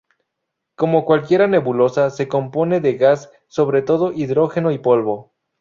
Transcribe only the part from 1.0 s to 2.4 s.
cualquier nebulosa, se